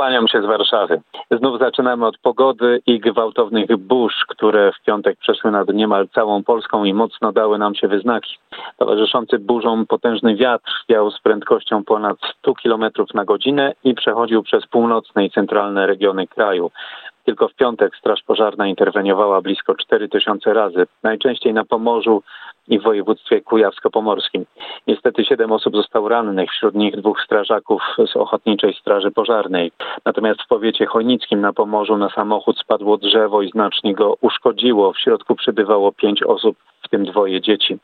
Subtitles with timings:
[0.00, 1.00] Kłaniam się z Warszawy.
[1.30, 6.84] Znów zaczynamy od pogody i gwałtownych burz, które w piątek przeszły nad niemal całą Polską
[6.84, 8.38] i mocno dały nam się wyznaki.
[8.78, 14.66] Towarzyszący burzom potężny wiatr wiał z prędkością ponad 100 km na godzinę i przechodził przez
[14.66, 16.70] północne i centralne regiony kraju.
[17.24, 22.22] Tylko w piątek Straż Pożarna interweniowała blisko 4000 razy, najczęściej na Pomorzu
[22.70, 24.44] i w województwie kujawsko-pomorskim.
[24.86, 29.72] Niestety siedem osób zostało rannych, wśród nich dwóch strażaków z Ochotniczej Straży Pożarnej.
[30.04, 34.92] Natomiast w powiecie chojnickim na Pomorzu na samochód spadło drzewo i znacznie go uszkodziło.
[34.92, 36.56] W środku przybywało pięć osób,
[36.90, 37.78] w tym dwoje dzieci.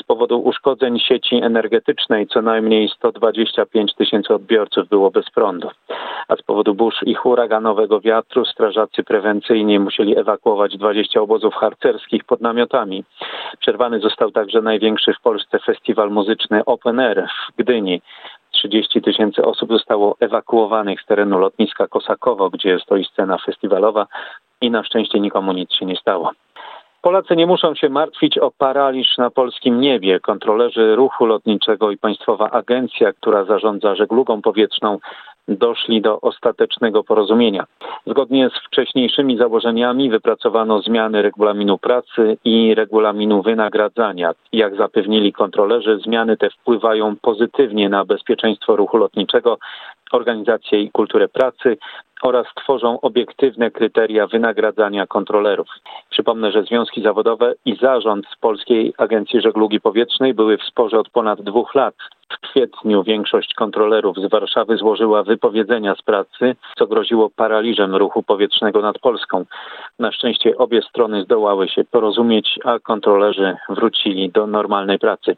[0.00, 5.68] Z powodu uszkodzeń sieci energetycznej co najmniej 125 tysięcy odbiorców było bez prądu.
[6.28, 12.40] A z powodu burz i huraganowego wiatru strażacy prewencyjnie musieli ewakuować 20 obozów harcerskich pod
[12.40, 13.04] namiotami.
[13.60, 18.00] Przerwany został także największy w Polsce festiwal muzyczny Open Air w Gdyni.
[18.50, 24.06] 30 tysięcy osób zostało ewakuowanych z terenu lotniska Kosakowo, gdzie stoi scena festiwalowa
[24.60, 26.30] i na szczęście nikomu nic się nie stało.
[27.08, 30.20] Polacy nie muszą się martwić o paraliż na polskim niebie.
[30.20, 34.98] Kontrolerzy ruchu lotniczego i Państwowa Agencja, która zarządza żeglugą powietrzną,
[35.48, 37.64] doszli do ostatecznego porozumienia.
[38.06, 44.32] Zgodnie z wcześniejszymi założeniami wypracowano zmiany regulaminu pracy i regulaminu wynagradzania.
[44.52, 49.58] Jak zapewnili kontrolerzy, zmiany te wpływają pozytywnie na bezpieczeństwo ruchu lotniczego,
[50.12, 51.76] organizację i kulturę pracy
[52.22, 55.68] oraz tworzą obiektywne kryteria wynagradzania kontrolerów.
[56.10, 61.42] Przypomnę, że związki zawodowe i zarząd Polskiej Agencji Żeglugi Powietrznej były w sporze od ponad
[61.42, 61.94] dwóch lat.
[62.32, 68.80] W kwietniu większość kontrolerów z Warszawy złożyła wypowiedzenia z pracy, co groziło paraliżem ruchu powietrznego
[68.80, 69.44] nad Polską.
[69.98, 75.36] Na szczęście obie strony zdołały się porozumieć, a kontrolerzy wrócili do normalnej pracy.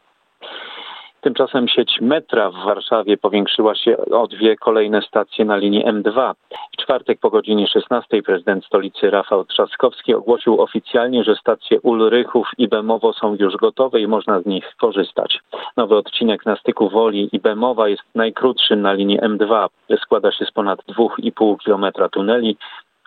[1.21, 6.33] Tymczasem sieć metra w Warszawie powiększyła się o dwie kolejne stacje na linii M2.
[6.73, 12.67] W czwartek po godzinie 16 prezydent stolicy Rafał Trzaskowski ogłosił oficjalnie, że stacje Ulrychów i
[12.67, 15.39] Bemowo są już gotowe i można z nich korzystać.
[15.77, 19.67] Nowy odcinek na styku Woli i Bemowa jest najkrótszym na linii M2.
[20.01, 22.57] Składa się z ponad 2,5 km tuneli,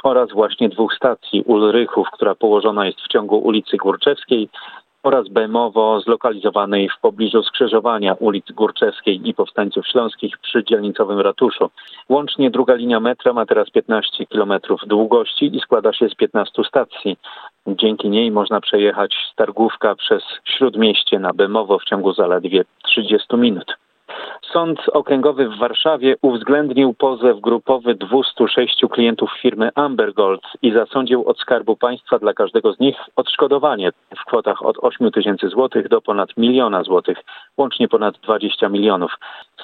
[0.05, 4.49] oraz właśnie dwóch stacji Ulrychów, która położona jest w ciągu ulicy Górczewskiej
[5.05, 11.71] oraz Bemowo zlokalizowanej w pobliżu skrzyżowania ulic Górczewskiej i Powstańców Śląskich przy dzielnicowym ratuszu.
[12.09, 14.53] Łącznie druga linia metra ma teraz 15 km
[14.87, 17.17] długości i składa się z 15 stacji.
[17.67, 23.84] Dzięki niej można przejechać z Targówka przez Śródmieście na Bemowo w ciągu zaledwie 30 minut.
[24.53, 31.77] Sąd Okręgowy w Warszawie uwzględnił pozew grupowy 206 klientów firmy Ambergold i zasądził od Skarbu
[31.77, 36.83] Państwa dla każdego z nich odszkodowanie w kwotach od 8 tysięcy złotych do ponad miliona
[36.83, 37.19] złotych,
[37.57, 39.13] łącznie ponad 20 milionów.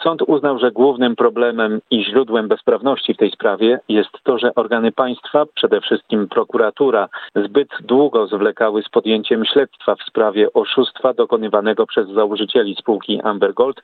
[0.02, 4.92] Sąd uznał, że głównym problemem i źródłem bezprawności w tej sprawie jest to, że organy
[4.92, 12.08] państwa, przede wszystkim prokuratura, zbyt długo zwlekały z podjęciem śledztwa w sprawie oszustwa dokonywanego przez
[12.08, 13.80] założycieli spółki Ambergold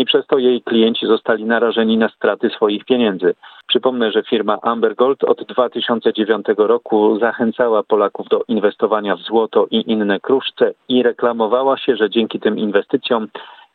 [0.00, 3.34] i przez to jej klienci zostali narażeni na straty swoich pieniędzy.
[3.66, 10.20] Przypomnę, że firma Ambergold od 2009 roku zachęcała Polaków do inwestowania w złoto i inne
[10.20, 13.28] kruszce i reklamowała się, że dzięki tym inwestycjom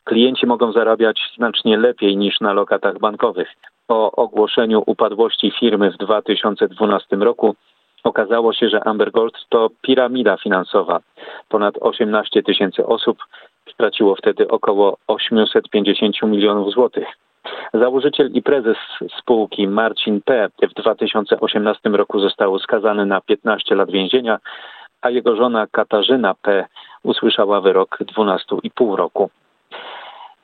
[0.04, 3.50] klienci mogą zarabiać znacznie lepiej niż na lokatach bankowych.
[3.88, 7.56] Po ogłoszeniu upadłości firmy w 2012 roku
[8.04, 11.00] okazało się, że Ambergold to piramida finansowa.
[11.50, 13.18] Ponad 18 tysięcy osób
[13.74, 17.08] straciło wtedy około 850 milionów złotych.
[17.74, 18.78] Założyciel i prezes
[19.20, 20.50] spółki Marcin P.
[20.62, 24.40] w 2018 roku został skazany na 15 lat więzienia,
[25.02, 26.66] a jego żona Katarzyna P.
[27.04, 29.30] usłyszała wyrok 12,5 roku.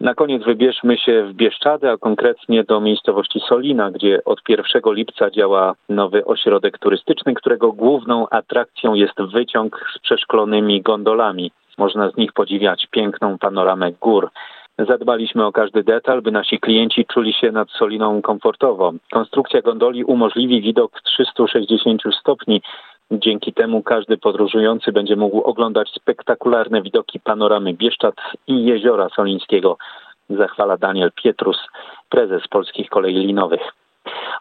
[0.02, 5.30] Na koniec wybierzmy się w Bieszczady, a konkretnie do miejscowości Solina, gdzie od 1 lipca
[5.30, 11.52] działa nowy ośrodek turystyczny, którego główną atrakcją jest wyciąg z przeszklonymi gondolami.
[11.82, 14.30] Można z nich podziwiać piękną panoramę gór.
[14.80, 18.94] Zadbaliśmy o każdy detal, by nasi klienci czuli się nad Soliną komfortowo.
[19.12, 22.62] Konstrukcja gondoli umożliwi widok 360 stopni.
[23.12, 28.16] Dzięki temu każdy podróżujący będzie mógł oglądać spektakularne widoki panoramy Bieszczad
[28.48, 29.78] i jeziora Solińskiego,
[30.30, 31.58] zachwala Daniel Pietrus,
[32.10, 33.74] prezes polskich kolei linowych.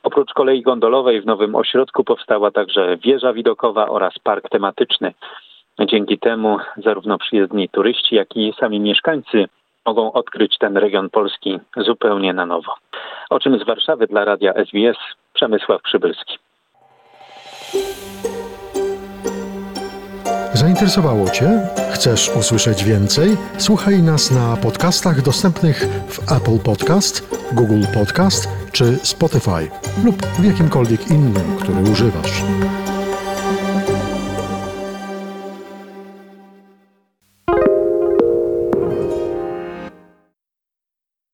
[0.03, 5.15] Oprócz kolei gondolowej w nowym ośrodku powstała także wieża widokowa oraz park tematyczny.
[5.87, 9.45] Dzięki temu zarówno przyjezdni turyści, jak i sami mieszkańcy
[9.87, 12.75] mogą odkryć ten region Polski zupełnie na nowo.
[13.31, 14.97] O czym z Warszawy dla radia SBS
[15.33, 16.39] Przemysław Przybylski.
[20.55, 21.61] Zainteresowało Cię?
[21.93, 23.29] Chcesz usłyszeć więcej?
[23.59, 25.77] Słuchaj nas na podcastach dostępnych
[26.09, 27.15] w Apple Podcast,
[27.53, 29.63] Google Podcast czy Spotify
[30.05, 32.43] lub w jakimkolwiek innym, który używasz.